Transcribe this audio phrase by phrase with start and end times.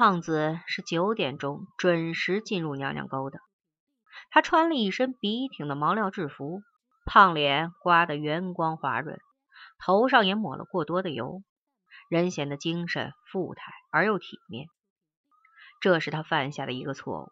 [0.00, 3.38] 胖子是九点钟准时进入娘娘沟的。
[4.30, 6.62] 他穿了一身笔挺的毛料制服，
[7.04, 9.18] 胖脸刮得圆光滑润，
[9.78, 11.42] 头上也抹了过多的油，
[12.08, 14.68] 人显得精神富态而又体面。
[15.82, 17.28] 这是他犯下的一个错误，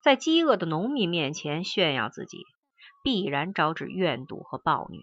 [0.00, 2.44] 在饥饿的农民面前炫耀自己，
[3.02, 5.00] 必然招致怨毒和暴虐。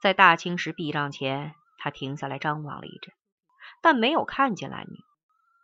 [0.00, 3.12] 在大清石壁障前，他停下来张望了一阵，
[3.82, 4.96] 但没有看见蓝女，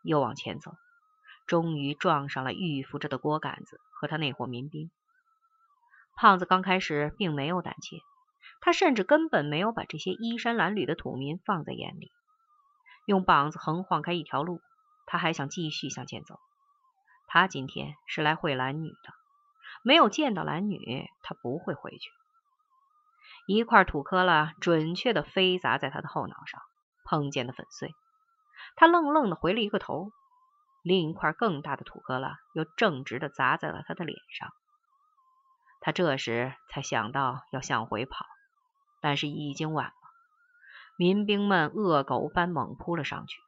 [0.04, 0.76] 又往前走，
[1.46, 4.90] 终于撞上了预伏着的锅杆子和他那伙民兵。
[6.14, 7.98] 胖子刚开始并没有胆怯，
[8.60, 12.12] 他甚至根本没有把这些衣衫褴褛的土民放在眼里，
[13.06, 14.60] 用膀子横晃开一条路，
[15.06, 16.38] 他还想继续向前走。
[17.26, 19.14] 他今天是来会蓝女的，
[19.82, 22.10] 没有见到蓝女，他不会回去。
[23.46, 26.62] 一块土坷垃准确的飞砸在他的后脑上，
[27.04, 27.94] 碰见的粉碎。
[28.76, 30.10] 他愣愣的回了一个头，
[30.82, 34.52] 另一块更大的土疙瘩又正直的砸在了他的脸上。
[35.80, 38.26] 他这时才想到要向回跑，
[39.00, 39.92] 但是已经晚了。
[40.96, 43.40] 民兵们恶狗般猛扑了上去，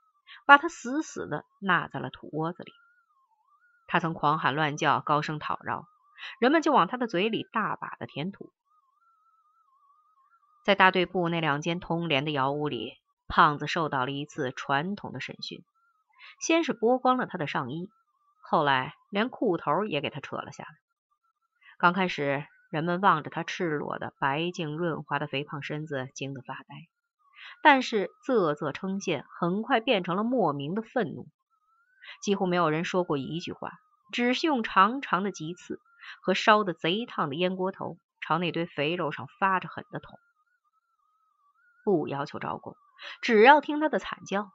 [0.47, 2.73] 把他死死的纳在了土窝子里。
[3.87, 5.87] 他曾狂喊乱叫，高声讨饶，
[6.41, 8.51] 人们就往他的嘴里大把的填土。
[10.65, 12.99] 在大队部那两间通连的窑屋里，
[13.29, 15.65] 胖子受到了一次传统的审讯。
[16.41, 17.89] 先是剥光了他的上衣，
[18.43, 20.71] 后来连裤头也给他扯了下来。
[21.79, 26.65] 刚开始，人们望着他赤裸的白净润滑的肥胖身子惊得发呆，
[27.63, 31.27] 但是啧啧称羡很快变成了莫名的愤怒。
[32.23, 33.73] 几乎没有人说过一句话，
[34.13, 35.81] 只是用长长的棘刺
[36.23, 40.19] 和烧得贼烫的烟锅头朝那堆肥肉上发着狠的捅。
[41.85, 42.77] 不要求招供，
[43.21, 44.51] 只要听他的惨叫。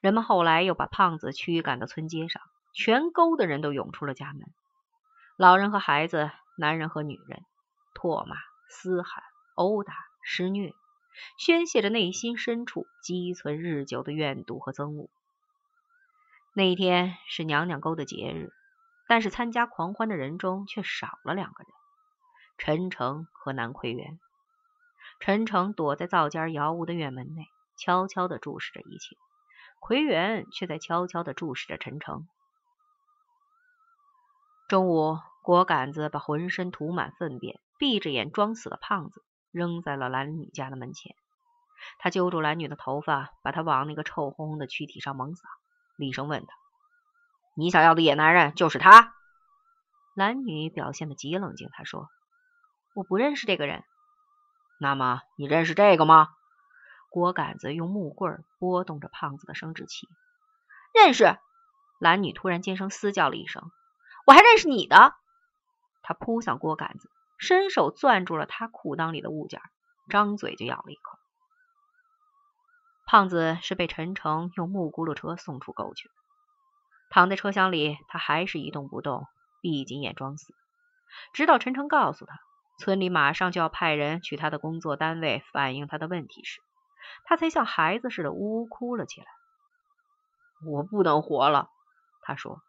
[0.00, 4.42] 人们后来又把胖子驱赶到村街上，全沟的人都涌出了家门，
[5.36, 7.44] 老人和孩子，男人和女人，
[7.94, 8.36] 唾骂、
[8.68, 9.24] 嘶喊、
[9.56, 10.72] 殴打、施虐，
[11.38, 15.10] 宣泄着内心深处积存日久的怨毒和憎恶。
[16.52, 18.52] 那一天是娘娘沟的节日，
[19.08, 21.72] 但是参加狂欢的人中却少了两个人：
[22.58, 24.20] 陈诚和南奎元。
[25.20, 29.16] 陈诚躲在灶间窑屋的院门内，悄悄地注视着一切。
[29.78, 32.26] 奎元却在悄悄地注视着陈诚。
[34.66, 41.14] 中午，果杆子把浑身涂满粪便、闭着眼装死的胖子扔在了蓝女家的门前。
[41.98, 45.48] 他揪住蓝女的头发，把她往那个臭烘烘的躯体上猛撒，
[45.96, 46.54] 厉声问她
[47.56, 49.14] ：“你想要的野男人就是他？”
[50.16, 52.08] 蓝女表现的极冷静，她说
[52.94, 53.84] ：“我不认识这个人。”
[54.82, 56.30] 那么你认识这个吗？
[57.10, 60.08] 锅杆子用木棍拨动着胖子的生殖器。
[60.94, 61.38] 认识。
[61.98, 63.70] 蓝女突然尖声嘶叫了一声
[64.26, 65.14] ：“我还认识你的！”
[66.00, 69.60] 她扑向锅杆子，伸手攥住了他裤裆里的物件，
[70.08, 71.18] 张嘴就咬了一口。
[73.04, 76.10] 胖子是被陈诚用木轱辘车送出沟去。
[77.10, 79.26] 躺在车厢里，他还是一动不动，
[79.60, 80.54] 闭紧眼装死，
[81.34, 82.40] 直到陈诚告诉他。
[82.80, 86.60] 村里马上就要派人去他的工作单位反映他的问题时，
[87.24, 89.26] 他才像孩子似的呜呜哭了起来。
[90.66, 91.70] 我不能活了，
[92.22, 92.60] 他说。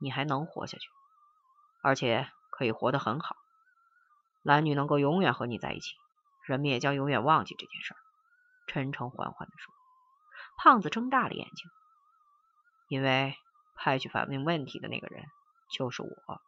[0.00, 0.88] 你还能活下去，
[1.82, 3.34] 而且可以活得很好。
[4.42, 5.96] 蓝女能够永远和你在一起，
[6.46, 7.96] 人们也将永远忘记这件事。
[8.68, 9.74] 陈诚缓缓地说。
[10.56, 11.70] 胖子睁大了眼睛，
[12.88, 13.36] 因为
[13.74, 15.24] 派去反映问题的那个人
[15.68, 16.42] 就是我。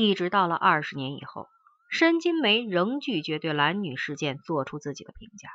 [0.00, 1.48] 一直到了二十年以后，
[1.90, 5.50] 申金梅仍拒绝对蓝女事件做出自己的评价。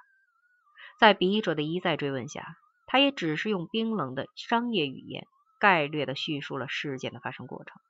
[0.99, 5.25] 在笔者的一再追问下，他也只是用冰冷的商业语言
[5.61, 7.81] 概略的叙述了事件的发生过程。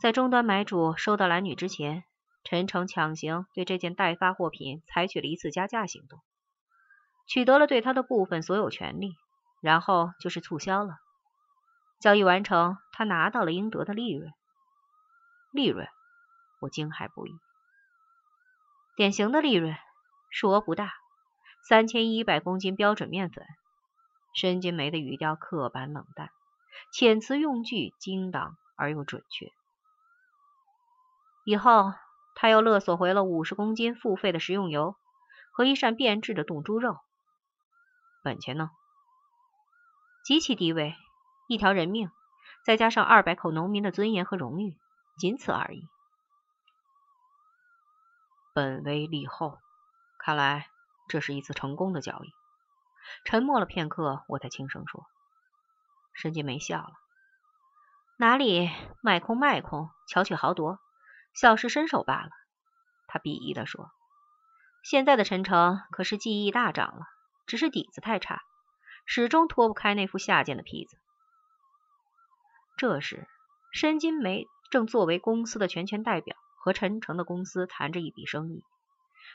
[0.00, 2.04] 在终端买主收到蓝女之前，
[2.44, 6.20] 陈诚强行对这件代发货品采取了一次加价行动，
[7.26, 9.16] 取得了对他的部分所有权利，
[9.60, 10.98] 然后就是促销了。
[11.98, 14.32] 交易完成，他拿到了应得的利润。
[15.50, 15.88] 利润，
[16.60, 17.32] 我惊骇不已。
[18.96, 19.76] 典型的利润，
[20.30, 20.92] 数额不大，
[21.68, 23.44] 三千一百公斤标准面粉。
[24.34, 26.30] 申金梅的语调刻板冷淡，
[26.92, 29.50] 遣词用句精当而又准确。
[31.44, 31.94] 以后，
[32.34, 34.96] 他又勒索回了五十公斤付费的食用油
[35.52, 36.98] 和一扇变质的冻猪肉。
[38.22, 38.70] 本钱呢？
[40.22, 40.94] 极其低微。
[41.46, 42.10] 一条人命，
[42.64, 44.76] 再加上二百口农民的尊严和荣誉，
[45.16, 45.88] 仅此而已。
[48.52, 49.58] 本威利厚，
[50.18, 50.68] 看来
[51.08, 52.32] 这是一次成功的交易。
[53.24, 55.06] 沉默了片刻，我才轻声说
[56.12, 56.92] ：“申金梅笑了，
[58.16, 58.68] 哪里
[59.00, 60.80] 卖空卖空，巧取豪夺，
[61.32, 62.30] 小事身手罢了。”
[63.06, 63.92] 他鄙夷地说
[64.82, 67.06] ：“现在的陈诚可是技艺大涨了，
[67.46, 68.42] 只是底子太差，
[69.04, 70.98] 始终脱不开那副下贱的皮子。”
[72.76, 73.26] 这时，
[73.72, 78.62] 申金梅正作为公司的全权代表，和陈诚的公司谈着一笔生意，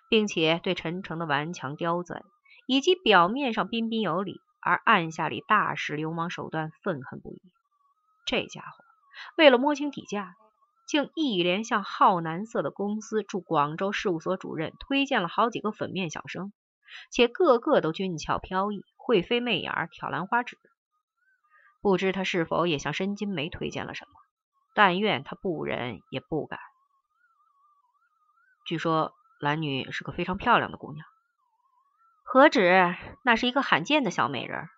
[0.09, 2.23] 并且对陈诚的顽强刁钻。
[2.67, 7.41] 以及表面上彬彬有礼，而暗下里大使流氓手段愤恨不已。
[8.25, 8.85] 这家伙
[9.35, 10.35] 为了摸清底价，
[10.87, 16.53] 竟一连向浩南色的公司驻广州事务所主任推荐了好几个粉面小生，
[17.11, 20.57] 且个个都俊俏飘逸，会飞媚眼，挑兰花指。
[21.81, 24.11] 不知他是否也向申金梅推荐了什么？
[24.73, 26.59] 但愿他不忍也不敢。
[28.65, 31.05] 据说兰女是个非常漂亮的姑娘。
[32.23, 34.69] 何止，那是一个罕见的小美人。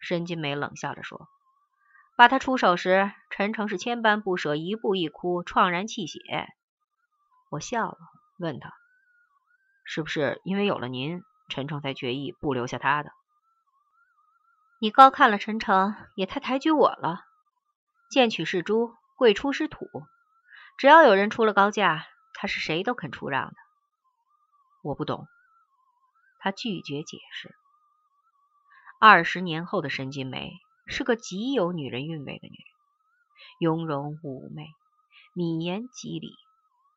[0.00, 1.28] 申金梅冷笑着说
[2.18, 6.18] ：“把她出手时，陈诚是千般不舍，一步一哭，怆然泣血。”
[7.48, 7.96] 我笑了，
[8.38, 8.74] 问他
[9.86, 13.12] ：“是不是因为有了您，陈诚才决意不留下她的？”
[14.82, 17.24] 你高看了陈诚，也太抬举我了。
[18.10, 19.86] 贱取是猪，贵出是土。
[20.76, 23.54] 只要有人出了高价，他是谁都肯出让的。
[24.82, 25.28] 我不懂。
[26.40, 27.54] 他拒绝解释。
[28.98, 30.50] 二十年后的申金梅
[30.88, 32.66] 是个极有女人韵味的女人，
[33.60, 34.66] 雍容妩媚，
[35.32, 36.34] 敏言肌理，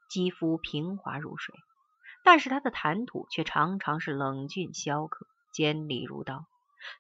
[0.10, 1.54] 肌肤平滑如水。
[2.24, 6.48] 但是她的谈吐却常常是冷峻萧刻，尖利如刀，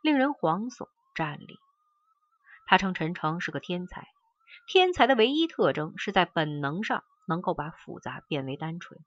[0.01, 1.59] 令人惶悚战栗。
[2.65, 4.07] 他称陈诚是个天才，
[4.67, 8.99] 天才的唯一特征是在本能上能够把复杂变为单纯。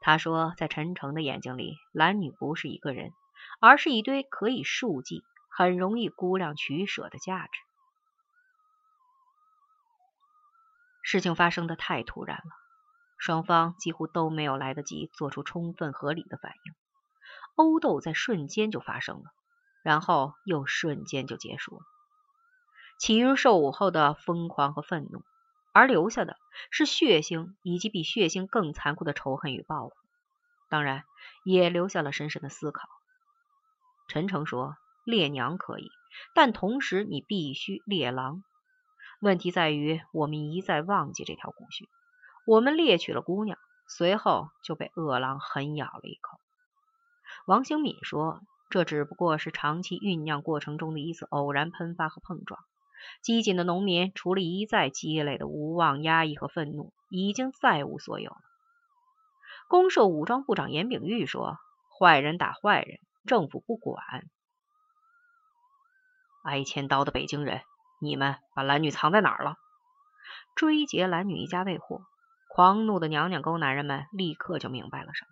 [0.00, 3.10] 他说，在陈诚的眼睛里，男女不是一个人，
[3.60, 7.52] 而是一堆可以数计、很容易估量取舍的价值。
[11.02, 12.50] 事情发生的太突然了，
[13.16, 16.74] 双方几乎都没有来得及做出充分合理的反应，
[17.56, 19.24] 殴斗在瞬间就发生了，
[19.88, 21.80] 然后又瞬间就结束了。
[22.98, 25.22] 起于受武后的疯狂和愤怒。
[25.72, 26.36] 而留下的
[26.70, 29.94] 是血腥，以及比血腥更残酷的仇恨与报复。
[30.68, 31.04] 当然，
[31.44, 32.88] 也留下了深深的思考。
[34.08, 34.76] 陈诚说
[35.06, 35.90] ：“猎娘可以，
[36.34, 38.42] 但同时你必须猎狼。
[39.20, 41.88] 问题在于，我们一再忘记这条古训。
[42.44, 43.56] 我们猎取了姑娘，
[43.86, 46.40] 随后就被恶狼狠咬了一口。”
[47.46, 48.40] 王兴敏说
[48.70, 52.60] ：“这只不过是长期酝酿过程中的一次偶然喷发和碰撞。”
[53.22, 58.36] 激进的农民除了一再积累的无望、压抑和愤怒，已经再无所有了。
[59.68, 61.58] 公社武装部长严炳玉说
[61.98, 64.02] ：“坏人打坏人，政府不管。
[66.42, 67.62] 挨千刀的北京人，
[68.00, 69.56] 你们把蓝女藏在哪儿了？”
[70.56, 72.02] 追劫蓝女一家未获，
[72.48, 75.30] 狂怒的娘娘沟男人们立刻就明白了什么。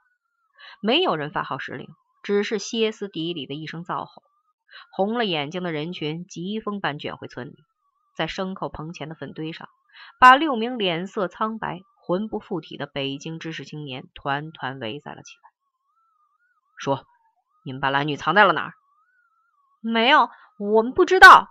[0.80, 1.88] 没有人发号施令，
[2.26, 4.24] 只是歇斯底里的一声噪吼。
[4.90, 7.54] 红了眼睛的人群疾风般卷回村里，
[8.16, 9.68] 在牲口棚前的粪堆上，
[10.18, 15.50] 把六名脸色苍白、魂不附体的北京知识青年团团围在了起来。
[16.76, 17.06] 说
[17.64, 18.74] ：“你们把蓝女藏在了哪儿
[19.80, 20.28] ？”“没有，
[20.58, 21.48] 我们不知道。”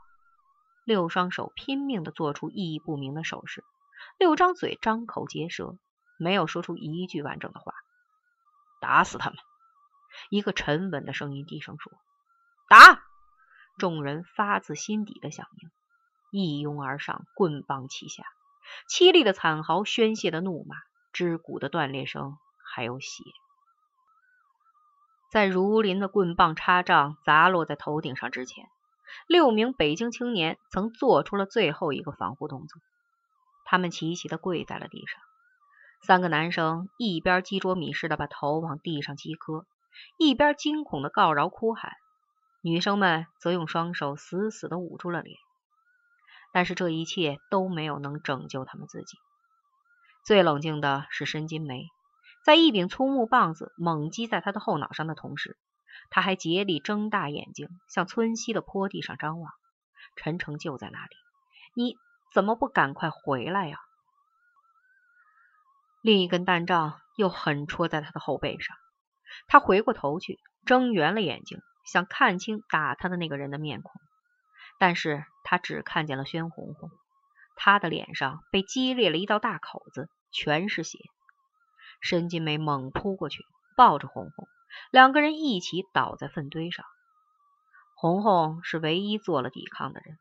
[0.84, 3.64] 六双手拼命的做出意义不明的手势，
[4.20, 5.78] 六张嘴张口结舌，
[6.20, 7.74] 没有说出一句完整的话。
[8.82, 9.40] “打死他们！”
[10.30, 11.94] 一个沉稳的声音低声说
[12.70, 13.04] ：“打！”
[13.78, 15.70] 众人发自心底的响应，
[16.32, 18.24] 一拥而上，棍棒齐下，
[18.90, 20.78] 凄厉的惨嚎，宣泄的怒骂，
[21.12, 23.24] 肢骨的断裂声，还有血，
[25.30, 28.70] 在如林的棍棒插杖砸落在头顶上之前，
[29.28, 32.82] 六名北京青年曾做出了最后一个防护动作，
[33.66, 35.20] 他们齐齐的跪在了地上。
[36.02, 39.66] 三个男生一边鸡啄米似的把头往地上击磕，
[40.18, 41.94] 一边惊恐的告饶哭喊。
[42.62, 45.38] 女生们则用双手死死的捂住了脸，
[46.52, 49.18] 但是这一切都没有能拯救他们自己。
[50.26, 51.88] 最冷静的是申金梅，
[52.44, 55.58] 在一柄粗木棒子猛击在他的后脑上的同时，
[56.10, 59.52] 他还竭力睁大眼睛向村西的坡地上张望。
[60.16, 61.16] 陈诚就在那里，
[61.76, 61.98] 你
[62.34, 63.80] 怎么不赶快回来呀？
[66.02, 68.76] 另一根弹杖又狠戳在他的后背上，
[69.48, 71.60] 他回过头去，睁圆了眼睛。
[71.86, 73.92] 想看清打他的那个人的面孔，
[74.80, 76.90] 但是他只看见了宣红红，
[77.56, 80.98] 他的脸上被击裂了一道大口子，全是血。
[82.02, 83.46] 申金梅猛扑过去，
[83.78, 84.48] 抱着红红，
[84.90, 86.84] 两个人一起倒在粪堆上。
[87.96, 90.18] 红红是唯一做了抵抗的人，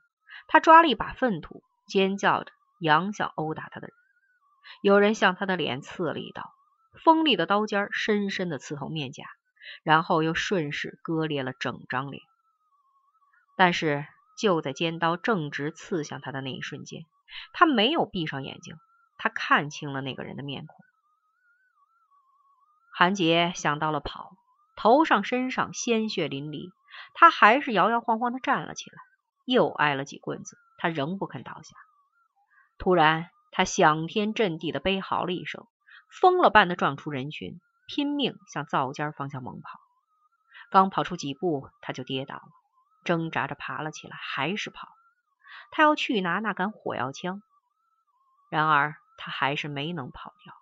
[0.48, 3.96] 他抓了一把粪土，尖叫着扬向殴打他的人。
[4.82, 6.52] 有人向他的脸刺了一刀，
[7.02, 9.24] 锋利的刀尖深深的刺透面颊，
[9.82, 12.22] 然后又顺势割裂了整张脸。
[13.56, 17.04] 但是就在尖刀正直刺向他的那一瞬间，
[17.52, 18.76] 他没有闭上眼睛，
[19.18, 20.76] 他看清了那个人的面孔。
[22.92, 24.32] 韩杰想到了跑，
[24.76, 26.70] 头上身上鲜血淋漓，
[27.14, 28.96] 他还是摇摇晃晃的站了起来，
[29.44, 31.76] 又挨了几棍子，他仍不肯倒下。
[32.78, 35.66] 突然，他响天震地的悲嚎了一声，
[36.20, 39.80] 疯了般的撞出人群，拼命向灶间方向猛跑。
[40.70, 42.42] 刚跑出几步，他就跌倒了，
[43.04, 44.88] 挣扎着爬了起来，还是跑。
[45.70, 47.42] 他要去拿那杆火药枪，
[48.48, 50.54] 然而他还是没能跑掉。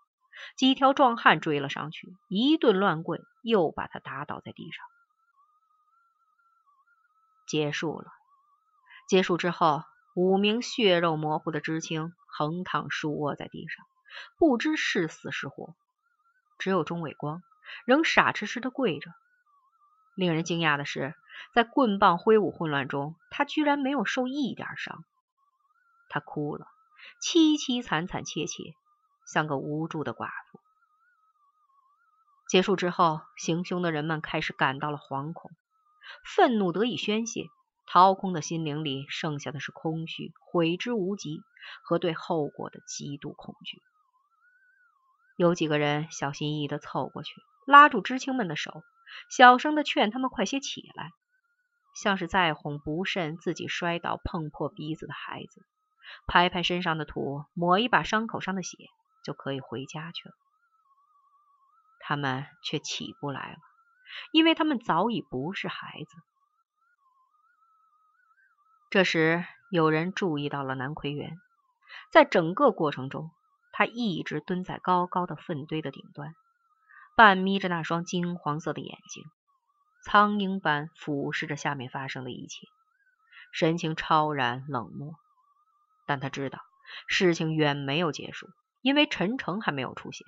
[0.57, 4.85] 几条壮汉追了上去，一顿乱棍又把他打倒在地上。
[7.47, 8.11] 结束了。
[9.07, 13.85] 结束之后，五名血肉模糊的知青横躺竖卧在地上，
[14.39, 15.75] 不知是死是活。
[16.59, 17.43] 只有钟伟光
[17.85, 19.11] 仍傻痴痴的跪着。
[20.15, 21.15] 令人惊讶的是，
[21.55, 25.05] 在棍棒挥舞混乱中，他居然没有受一点伤。
[26.09, 26.67] 他哭了，
[27.23, 28.75] 凄凄惨惨切切。
[29.25, 30.61] 像个无助的寡妇。
[32.49, 35.51] 结束之后，行凶的人们开始感到了惶恐，
[36.25, 37.47] 愤怒得以宣泄，
[37.87, 41.41] 掏空的心灵里剩下的是空虚、悔之无及
[41.83, 43.81] 和对后果的极度恐惧。
[45.37, 47.35] 有几个人小心翼翼的凑过去，
[47.67, 48.83] 拉住知青们的手，
[49.31, 51.11] 小声的劝他们快些起来，
[51.95, 55.63] 像是再哄不慎，自己摔倒碰破鼻子的孩子，
[56.27, 58.77] 拍拍身上的土，抹一把伤口上的血。
[59.25, 60.35] 就可以回家去了。
[62.01, 63.59] 他们却起不来了，
[64.33, 66.17] 因为他们早已不是孩子。
[68.91, 71.39] 这时，有人注意到了南奎元，
[72.11, 73.31] 在整个过程中，
[73.73, 76.37] 他一直蹲在高高的粪堆的顶端，
[77.17, 79.25] 半眯着那双金黄色的眼睛，
[80.05, 82.69] 苍鹰般俯视着下面发生的一切，
[83.53, 85.15] 神情超然冷漠。
[86.07, 86.61] 但他知道，
[87.07, 88.49] 事情远没有结束。
[88.83, 90.27] 因为陈诚还没有出现，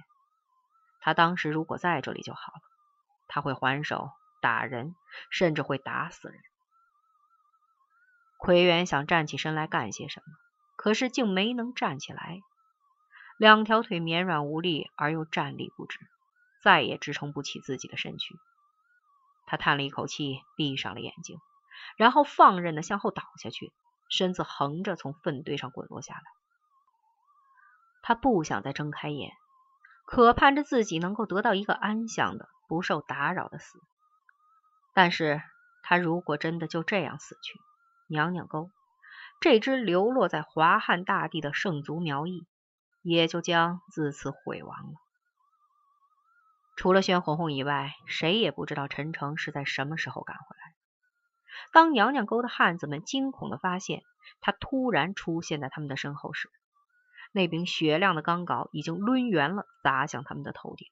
[1.01, 2.61] 他当时如果在这里就好了。
[3.27, 4.11] 他会还手
[4.41, 4.95] 打人，
[5.29, 6.39] 甚至会打死人。
[8.37, 10.27] 奎元想站起身来干些什么，
[10.77, 12.43] 可是竟没能站起来，
[13.37, 15.99] 两条腿绵软无力而又站立不直，
[16.63, 18.35] 再也支撑不起自己的身躯。
[19.47, 21.39] 他叹了一口气，闭上了眼睛，
[21.97, 23.73] 然后放任的向后倒下去，
[24.09, 26.23] 身子横着从粪堆上滚落下来。
[28.03, 29.33] 他不想再睁开眼，
[30.07, 33.79] 渴盼着自己能够得到一个安详的、不受打扰的死。
[34.93, 35.43] 但是，
[35.83, 37.59] 他如果真的就这样死去，
[38.07, 38.71] 娘娘沟
[39.41, 42.47] 这只流落在华汉大地的圣族苗裔，
[43.05, 44.95] 也就将自此毁亡了。
[46.77, 50.75] 除了宣红红以外，谁也不知道陈诚是在什么时候赶回来。
[51.71, 54.03] 当娘娘沟的汉子们惊恐的发现
[54.41, 56.51] 他突然出现在他们的身后时，
[57.31, 60.89] 那柄雪亮的钢镐已经抡圆了，砸向他们的头顶。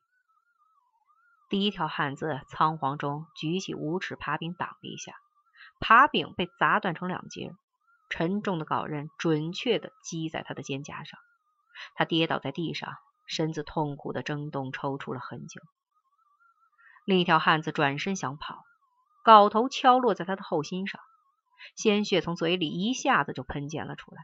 [1.48, 5.14] 第一条汉子仓皇中举起五尺耙柄挡了一下，
[5.80, 7.54] 耙柄被砸断成两截，
[8.08, 11.18] 沉重的镐刃准确的击在他的肩胛上，
[11.94, 12.94] 他跌倒在地上，
[13.26, 15.60] 身子痛苦的挣动抽搐了很久。
[17.04, 18.62] 另一条汉子转身想跑，
[19.24, 21.00] 镐头敲落在他的后心上，
[21.76, 24.22] 鲜血从嘴里一下子就喷溅了出来。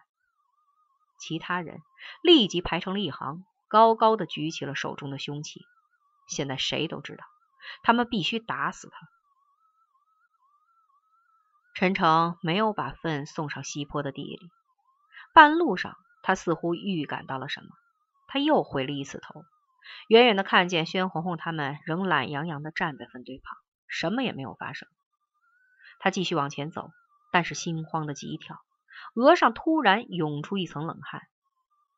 [1.19, 1.81] 其他人
[2.23, 5.67] 立即排成了一行，高高的举起了手中的凶器。
[6.29, 7.25] 现在谁都知道，
[7.83, 8.99] 他们必须打死他。
[11.75, 14.51] 陈诚没有把粪送上西坡的地里，
[15.33, 15.97] 半路上
[16.29, 17.69] 他似乎预感到了什么，
[18.27, 19.47] 他又回了一次头，
[20.09, 23.57] 远远的看见宣红红他们仍懒洋洋的站在坟堆旁，
[23.87, 24.91] 什么也没有发生。
[25.99, 26.91] 他继续往前走，
[27.33, 28.61] 但是心慌的急跳。
[29.15, 31.23] 额上突然涌出一层冷汗，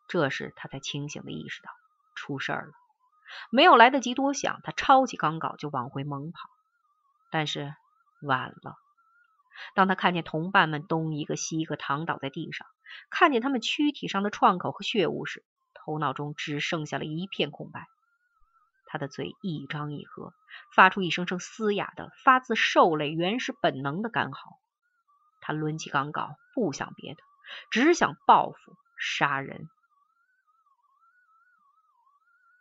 [0.06, 1.72] 这时他才清醒的意识到
[2.14, 2.70] 出事了。
[3.50, 6.48] 没有来得及多想，他抄起钢镐就往回猛跑，
[7.32, 7.74] 但是
[8.22, 8.76] 晚了。
[9.74, 12.66] 当他看见同伴们东一个西一个躺倒在地上，
[13.10, 17.86] 看见他们躯体上的创口和血污时，头脑中只剩下了一片空白。
[18.86, 20.34] 他的嘴一张一合，
[20.74, 24.58] 发出一声声嘶哑的、发自兽类原始本能的干嚎。
[25.40, 27.22] 他抡起钢镐，不想别的，
[27.70, 29.68] 只想报复杀人。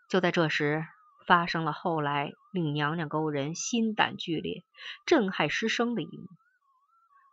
[0.07, 0.85] 就在这时，
[1.25, 4.63] 发生了后来令娘娘沟人心胆俱裂、
[5.05, 6.27] 震撼失声的一幕。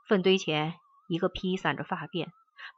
[0.08, 0.74] 粪堆前，
[1.08, 2.28] 一个披散着发辫、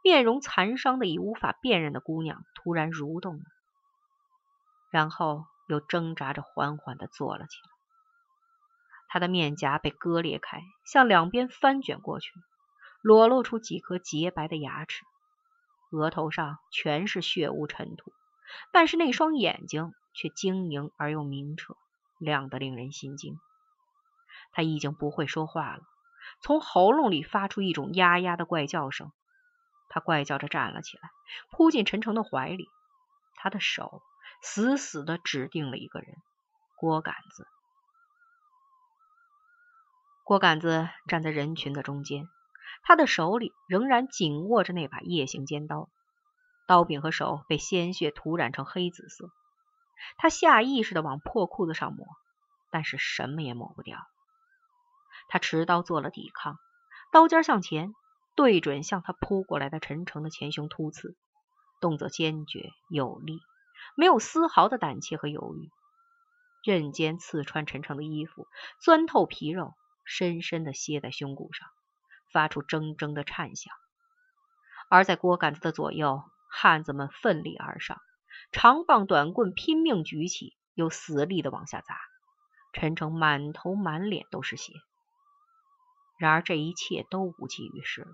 [0.02, 3.42] 面容残伤的已无法辨认的姑娘突然蠕动了，
[4.90, 7.70] 然后又挣扎着缓缓地坐了起来。
[9.08, 12.32] 她的面颊被割裂开，向两边翻卷过去，
[13.02, 15.04] 裸露出几颗洁白的牙齿，
[15.90, 18.12] 额头上全是血污尘土，
[18.72, 19.94] 但是那双眼睛。
[20.14, 21.76] 却晶莹而又明澈，
[22.18, 23.38] 亮得令人心惊。
[24.50, 25.82] 他已经不会说话了，
[26.40, 29.12] 从喉咙里发出一种呀呀的怪叫声。
[29.90, 31.10] 他怪叫着站了起来，
[31.50, 32.68] 扑进陈诚的怀里。
[33.36, 34.02] 他的手
[34.42, 36.14] 死死的指定了一个人——
[36.76, 37.46] 郭杆子。
[40.24, 42.28] 郭杆子站在人群的中间，
[42.82, 45.88] 他的手里仍然紧握着那把夜行尖刀，
[46.66, 49.30] 刀柄和手被鲜血涂染成黑紫色。
[50.18, 52.06] 他下意识的往破裤子上抹，
[52.70, 54.06] 但是什么也抹不掉。
[55.28, 56.58] 他持刀做了抵抗，
[57.12, 57.94] 刀尖向前，
[58.34, 61.16] 对准向他扑过来的陈诚的前胸突刺，
[61.80, 63.40] 动作坚决有力，
[63.94, 65.70] 没有丝毫的胆怯和犹豫。
[66.64, 68.48] 刃尖刺穿陈诚的衣服，
[68.80, 71.68] 钻透皮肉，深深的楔在胸骨上，
[72.32, 73.72] 发出铮铮的颤响。
[74.90, 78.00] 而在锅杆子的左右，汉子们奋力而上。
[78.50, 81.98] 长棒短棍拼命举起，又死力的往下砸。
[82.72, 84.72] 陈诚满头满脸都是血。
[86.18, 88.12] 然而这一切都无济于事了。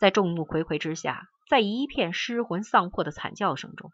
[0.00, 3.92] 在众目睽睽之下，在一片失魂丧魄的惨叫声中，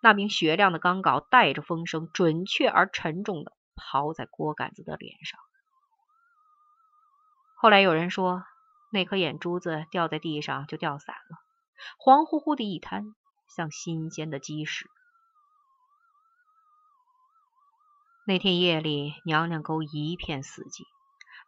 [0.00, 5.38] 那柄雪亮的钢镐带着风声，准确而沉重的刨在锅杆子的脸上。
[7.56, 8.42] 后来有人说，
[8.90, 11.38] 那颗眼珠子掉在地上就掉散了，
[11.98, 13.14] 黄乎乎的一滩，
[13.54, 14.90] 像新鲜的鸡屎。
[18.26, 20.84] 那天夜里，娘娘沟一片死寂，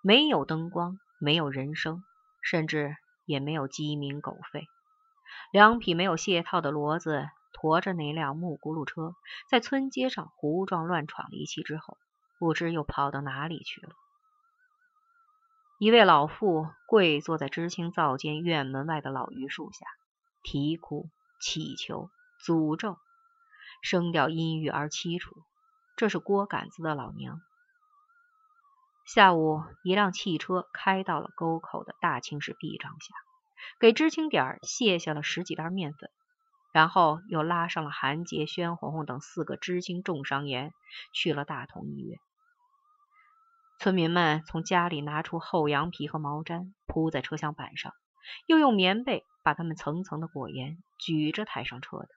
[0.03, 2.03] 没有灯光，没有人声，
[2.41, 4.65] 甚至也没有鸡鸣狗吠。
[5.53, 9.15] 两匹没有卸套的骡子驮着那辆木轱辘车，
[9.51, 11.99] 在村街上胡撞乱闯了一气之后，
[12.39, 13.91] 不知又跑到哪里去了。
[15.79, 19.87] 一位老妇跪坐在知青灶间院门外的老榆树下，
[20.43, 22.11] 啼哭、乞求、
[22.47, 22.97] 诅咒，
[23.83, 25.37] 声调阴郁而凄楚。
[25.97, 27.43] 这是郭杆子的老娘。
[29.13, 33.13] 下午，一辆汽车开到了沟口的大青石壁障下，
[33.81, 36.09] 给知青点儿卸下了十几袋面粉，
[36.73, 40.73] 然后又拉上了韩杰、宣红红等四个知青重伤员
[41.13, 42.21] 去了大同医院。
[43.81, 47.93] 村民们从家里拿出厚羊皮和毛毡铺在车厢板上，
[48.47, 52.09] 又用棉被把他们层层的裹严，举着抬上车的。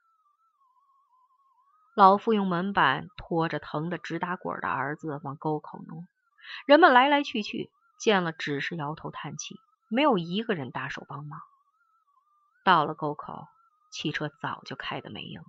[1.96, 6.04] 老妇用门板拖着疼得直打滚的儿子往沟口挪，
[6.66, 11.40] 人们来来去去，见了只是摇头叹气，没有一个人搭手帮忙。
[12.64, 13.48] 到了沟口，
[13.92, 15.48] 汽车早就开得没影了。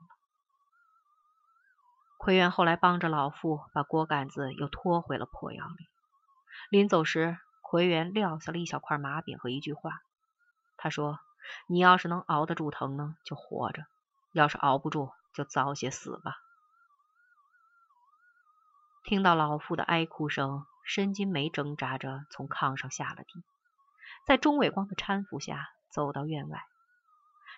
[2.18, 5.88] 奎元后来帮着老妇把锅杆子又拖回了破窑里。
[6.70, 10.00] 临走时，奎元撂下了一小块麻饼和一句话，
[10.76, 11.18] 他说
[11.68, 13.82] ：“你要是能熬得住疼呢，就活着；
[14.32, 16.36] 要是熬不住，”就早些死吧！
[19.02, 23.42] 听到老妇的哀哭声，申金梅挣扎着从炕上下了地，
[24.26, 26.62] 在钟伟光的搀扶下走到院外。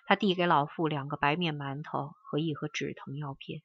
[0.07, 3.61] 他递给老妇两个白面馒头和一盒止疼药片，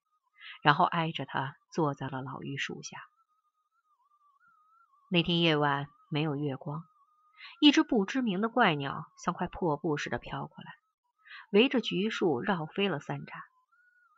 [0.62, 2.98] 然后挨着他坐在了老榆树下。
[5.09, 6.83] 那天夜晚没有月光，
[7.61, 10.75] 一只不知名的怪鸟像块破布似的飘过来，
[11.51, 13.33] 围着橘树绕飞了三匝。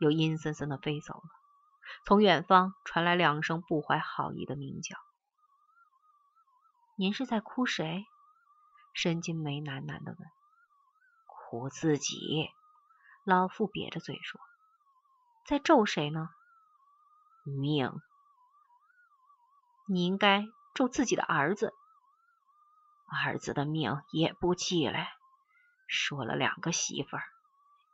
[0.01, 1.23] 又阴森森的飞走了。
[2.05, 4.97] 从远方传来两声不怀好意的鸣叫。
[6.97, 8.07] 您是在哭谁？
[8.93, 10.31] 申金梅喃喃的问。
[11.27, 12.49] 哭自己。
[13.25, 14.41] 老妇瘪着嘴说。
[15.45, 16.31] 在咒谁呢？
[17.43, 18.01] 命。
[19.89, 21.75] 你应该咒自己的儿子。
[23.09, 25.09] 儿子的命也不济嘞，
[25.89, 27.25] 说了两个媳妇儿。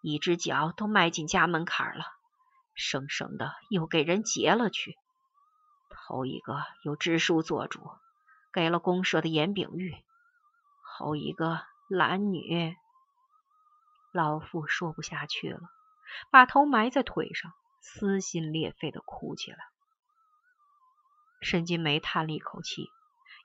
[0.02, 2.04] 一只脚都迈进家门槛了，
[2.74, 4.98] 生生的又给人劫了去。
[5.88, 7.90] 头一个由支书做主，
[8.52, 9.92] 给了公社的严炳玉；
[10.82, 12.76] 后一个懒女。
[14.12, 15.60] 老妇说不下去了，
[16.30, 19.58] 把头埋在腿上，撕心裂肺的哭起来。
[21.40, 22.90] 沈金梅叹了一口气，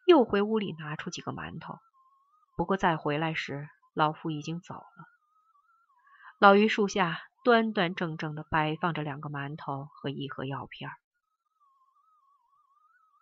[0.05, 1.79] 又回屋里拿出几个馒头。
[2.57, 5.07] 不过再回来时，老妇已经走了。
[6.39, 10.89] 老榆树下端端正正的摆放着两个馒头和一盒药片。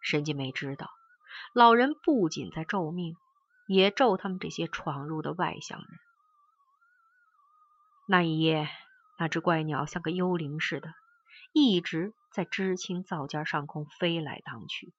[0.02, 0.90] 沈金梅知道，
[1.54, 3.16] 老人不仅在咒命，
[3.68, 5.88] 也咒他们这些闯入的外乡人。
[8.08, 8.70] 那一夜，
[9.18, 10.94] 那只怪鸟像个幽灵似的，
[11.54, 14.94] 一直在知青灶间上空飞来荡去，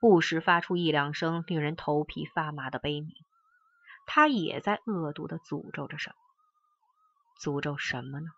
[0.00, 3.10] 不时发出一两声令人头皮发麻的悲鸣。
[4.06, 6.16] 它也在恶毒的诅咒着什么？
[7.40, 8.28] 诅咒什么呢？